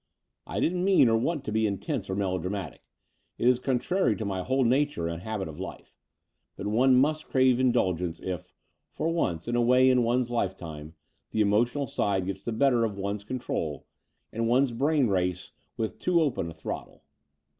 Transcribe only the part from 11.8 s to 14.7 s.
side get the better of one's control, and